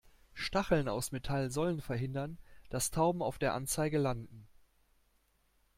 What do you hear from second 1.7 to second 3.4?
verhindern, dass Tauben auf